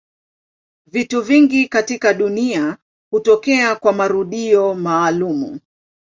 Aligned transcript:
Vitu 0.87 1.21
vingi 1.21 1.67
katika 1.67 2.13
dunia 2.13 2.77
hutokea 3.11 3.75
kwa 3.75 3.93
marudio 3.93 4.73
maalumu. 4.73 5.59